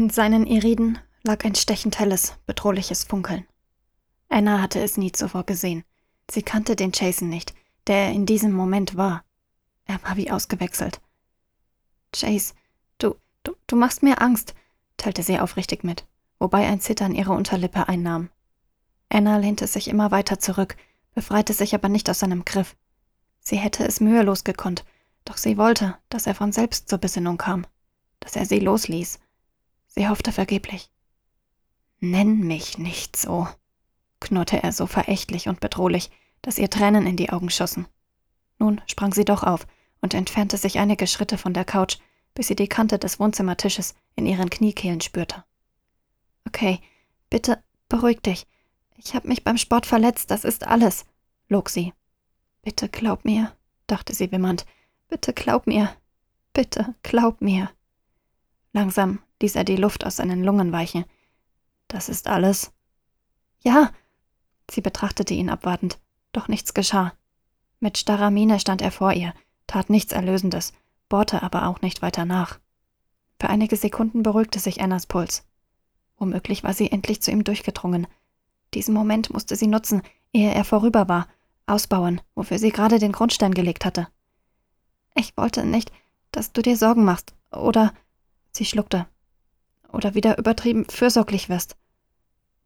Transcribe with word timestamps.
In 0.00 0.08
seinen 0.08 0.46
Iriden 0.46 0.98
lag 1.24 1.44
ein 1.44 1.54
stechend 1.54 1.98
helles, 1.98 2.38
bedrohliches 2.46 3.04
Funkeln. 3.04 3.46
Anna 4.30 4.62
hatte 4.62 4.80
es 4.80 4.96
nie 4.96 5.12
zuvor 5.12 5.44
gesehen. 5.44 5.84
Sie 6.30 6.40
kannte 6.40 6.74
den 6.74 6.92
Jason 6.94 7.28
nicht, 7.28 7.52
der 7.86 8.06
er 8.06 8.12
in 8.12 8.24
diesem 8.24 8.50
Moment 8.50 8.96
war. 8.96 9.24
Er 9.84 10.02
war 10.02 10.16
wie 10.16 10.30
ausgewechselt. 10.30 11.02
Chase, 12.16 12.54
du, 12.96 13.14
du, 13.42 13.52
du 13.66 13.76
machst 13.76 14.02
mir 14.02 14.22
Angst, 14.22 14.54
teilte 14.96 15.22
sie 15.22 15.38
aufrichtig 15.38 15.84
mit, 15.84 16.06
wobei 16.38 16.66
ein 16.66 16.80
Zittern 16.80 17.14
ihre 17.14 17.32
Unterlippe 17.32 17.86
einnahm. 17.86 18.30
Anna 19.10 19.36
lehnte 19.36 19.66
sich 19.66 19.86
immer 19.86 20.10
weiter 20.10 20.38
zurück, 20.38 20.78
befreite 21.12 21.52
sich 21.52 21.74
aber 21.74 21.90
nicht 21.90 22.08
aus 22.08 22.20
seinem 22.20 22.46
Griff. 22.46 22.74
Sie 23.40 23.56
hätte 23.56 23.84
es 23.84 24.00
mühelos 24.00 24.44
gekonnt, 24.44 24.86
doch 25.26 25.36
sie 25.36 25.58
wollte, 25.58 25.98
dass 26.08 26.26
er 26.26 26.34
von 26.34 26.52
selbst 26.52 26.88
zur 26.88 26.96
Besinnung 26.96 27.36
kam, 27.36 27.66
dass 28.18 28.34
er 28.34 28.46
sie 28.46 28.60
losließ. 28.60 29.18
Sie 30.00 30.08
hoffte 30.08 30.32
vergeblich. 30.32 30.90
Nenn 31.98 32.38
mich 32.38 32.78
nicht 32.78 33.16
so, 33.16 33.46
knurrte 34.18 34.62
er 34.62 34.72
so 34.72 34.86
verächtlich 34.86 35.46
und 35.46 35.60
bedrohlich, 35.60 36.10
dass 36.40 36.56
ihr 36.56 36.70
Tränen 36.70 37.06
in 37.06 37.18
die 37.18 37.28
Augen 37.28 37.50
schossen. 37.50 37.86
Nun 38.58 38.80
sprang 38.86 39.12
sie 39.12 39.26
doch 39.26 39.42
auf 39.42 39.66
und 40.00 40.14
entfernte 40.14 40.56
sich 40.56 40.78
einige 40.78 41.06
Schritte 41.06 41.36
von 41.36 41.52
der 41.52 41.66
Couch, 41.66 41.98
bis 42.32 42.46
sie 42.46 42.56
die 42.56 42.66
Kante 42.66 42.98
des 42.98 43.20
Wohnzimmertisches 43.20 43.94
in 44.16 44.24
ihren 44.24 44.48
Kniekehlen 44.48 45.02
spürte. 45.02 45.44
Okay, 46.46 46.80
bitte 47.28 47.62
beruhig 47.90 48.22
dich. 48.22 48.46
Ich 48.96 49.14
habe 49.14 49.28
mich 49.28 49.44
beim 49.44 49.58
Sport 49.58 49.84
verletzt, 49.84 50.30
das 50.30 50.44
ist 50.44 50.66
alles, 50.66 51.04
log 51.50 51.68
sie. 51.68 51.92
Bitte 52.62 52.88
glaub 52.88 53.26
mir, 53.26 53.54
dachte 53.86 54.14
sie 54.14 54.32
wimmernd. 54.32 54.64
Bitte 55.08 55.34
glaub 55.34 55.66
mir. 55.66 55.94
Bitte 56.54 56.94
glaub 57.02 57.42
mir. 57.42 57.70
Langsam 58.72 59.18
ließ 59.42 59.56
er 59.56 59.64
die 59.64 59.76
Luft 59.76 60.04
aus 60.04 60.16
seinen 60.16 60.44
Lungen 60.44 60.72
weichen. 60.72 61.04
Das 61.88 62.08
ist 62.08 62.28
alles? 62.28 62.72
Ja. 63.62 63.92
Sie 64.70 64.80
betrachtete 64.80 65.34
ihn 65.34 65.50
abwartend, 65.50 65.98
doch 66.32 66.46
nichts 66.46 66.74
geschah. 66.74 67.12
Mit 67.80 67.98
starrer 67.98 68.30
Miene 68.30 68.60
stand 68.60 68.82
er 68.82 68.92
vor 68.92 69.12
ihr, 69.12 69.34
tat 69.66 69.90
nichts 69.90 70.12
Erlösendes, 70.12 70.72
bohrte 71.08 71.42
aber 71.42 71.66
auch 71.66 71.80
nicht 71.80 72.02
weiter 72.02 72.24
nach. 72.24 72.60
Für 73.40 73.48
einige 73.48 73.76
Sekunden 73.76 74.22
beruhigte 74.22 74.60
sich 74.60 74.80
Annas 74.80 75.06
Puls. 75.06 75.44
Womöglich 76.18 76.62
war 76.62 76.74
sie 76.74 76.92
endlich 76.92 77.22
zu 77.22 77.30
ihm 77.30 77.42
durchgedrungen. 77.42 78.06
Diesen 78.74 78.94
Moment 78.94 79.30
musste 79.30 79.56
sie 79.56 79.66
nutzen, 79.66 80.02
ehe 80.32 80.52
er 80.52 80.64
vorüber 80.64 81.08
war, 81.08 81.26
ausbauen, 81.66 82.20
wofür 82.34 82.58
sie 82.58 82.70
gerade 82.70 82.98
den 82.98 83.12
Grundstein 83.12 83.54
gelegt 83.54 83.84
hatte. 83.84 84.06
Ich 85.14 85.36
wollte 85.36 85.64
nicht, 85.64 85.90
dass 86.30 86.52
du 86.52 86.62
dir 86.62 86.76
Sorgen 86.76 87.04
machst, 87.04 87.34
oder 87.50 87.92
sie 88.52 88.64
schluckte, 88.64 89.06
oder 89.92 90.14
wieder 90.14 90.38
übertrieben 90.38 90.86
fürsorglich 90.88 91.48
wirst. 91.48 91.76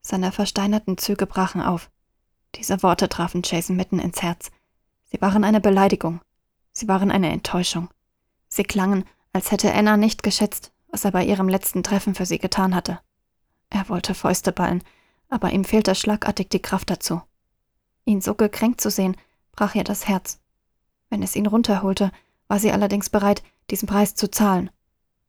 Seine 0.00 0.32
versteinerten 0.32 0.98
Züge 0.98 1.26
brachen 1.26 1.60
auf. 1.60 1.90
Diese 2.56 2.82
Worte 2.82 3.08
trafen 3.08 3.42
Jason 3.44 3.76
mitten 3.76 3.98
ins 3.98 4.22
Herz. 4.22 4.50
Sie 5.04 5.20
waren 5.20 5.44
eine 5.44 5.60
Beleidigung. 5.60 6.20
Sie 6.72 6.88
waren 6.88 7.10
eine 7.10 7.30
Enttäuschung. 7.30 7.88
Sie 8.48 8.64
klangen, 8.64 9.04
als 9.32 9.50
hätte 9.50 9.72
Anna 9.72 9.96
nicht 9.96 10.22
geschätzt, 10.22 10.72
was 10.88 11.04
er 11.04 11.12
bei 11.12 11.24
ihrem 11.24 11.48
letzten 11.48 11.82
Treffen 11.82 12.14
für 12.14 12.26
sie 12.26 12.38
getan 12.38 12.74
hatte. 12.74 13.00
Er 13.70 13.88
wollte 13.88 14.14
Fäuste 14.14 14.52
ballen, 14.52 14.82
aber 15.28 15.50
ihm 15.50 15.64
fehlte 15.64 15.94
schlagartig 15.94 16.50
die 16.50 16.60
Kraft 16.60 16.90
dazu. 16.90 17.22
Ihn 18.04 18.20
so 18.20 18.34
gekränkt 18.34 18.80
zu 18.80 18.90
sehen, 18.90 19.16
brach 19.52 19.74
ihr 19.74 19.84
das 19.84 20.08
Herz. 20.08 20.40
Wenn 21.08 21.22
es 21.22 21.36
ihn 21.36 21.46
runterholte, 21.46 22.10
war 22.48 22.58
sie 22.58 22.72
allerdings 22.72 23.08
bereit, 23.08 23.42
diesen 23.70 23.88
Preis 23.88 24.14
zu 24.14 24.30
zahlen. 24.30 24.70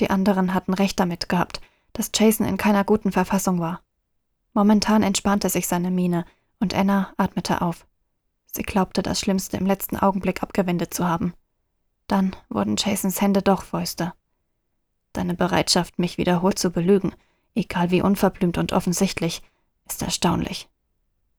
Die 0.00 0.10
anderen 0.10 0.52
hatten 0.52 0.74
recht 0.74 1.00
damit 1.00 1.28
gehabt, 1.28 1.60
dass 1.96 2.10
Jason 2.14 2.46
in 2.46 2.58
keiner 2.58 2.84
guten 2.84 3.10
Verfassung 3.10 3.58
war. 3.58 3.80
Momentan 4.52 5.02
entspannte 5.02 5.48
sich 5.48 5.66
seine 5.66 5.90
Miene, 5.90 6.26
und 6.60 6.74
Anna 6.74 7.12
atmete 7.16 7.62
auf. 7.62 7.86
Sie 8.46 8.62
glaubte, 8.62 9.02
das 9.02 9.18
Schlimmste 9.18 9.56
im 9.56 9.66
letzten 9.66 9.96
Augenblick 9.96 10.42
abgewendet 10.42 10.92
zu 10.92 11.06
haben. 11.06 11.32
Dann 12.06 12.36
wurden 12.50 12.76
Jasons 12.76 13.20
Hände 13.20 13.40
doch 13.40 13.62
Fäuste. 13.62 14.12
Deine 15.14 15.34
Bereitschaft, 15.34 15.98
mich 15.98 16.18
wiederholt 16.18 16.58
zu 16.58 16.70
belügen, 16.70 17.14
egal 17.54 17.90
wie 17.90 18.02
unverblümt 18.02 18.58
und 18.58 18.72
offensichtlich, 18.74 19.42
ist 19.88 20.02
erstaunlich. 20.02 20.68